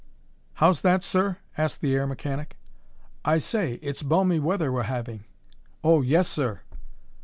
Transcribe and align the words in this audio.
"How's 0.55 0.81
that, 0.81 1.03
sir?" 1.03 1.37
asked 1.59 1.79
the 1.79 1.93
air 1.93 2.07
mechanic. 2.07 2.57
"I 3.23 3.37
say, 3.37 3.73
it's 3.83 4.01
balmy 4.01 4.39
weather 4.39 4.71
we're 4.71 4.81
having." 4.81 5.25
"Oh! 5.83 6.01
Yes, 6.01 6.27
sir." 6.27 6.61